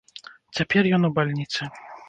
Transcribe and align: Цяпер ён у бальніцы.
Цяпер 0.59 0.89
ён 0.99 1.07
у 1.11 1.13
бальніцы. 1.21 1.71